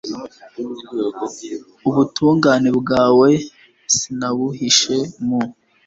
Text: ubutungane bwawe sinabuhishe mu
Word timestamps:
ubutungane 1.87 2.69
bwawe 2.79 3.29
sinabuhishe 3.95 4.97
mu 5.25 5.41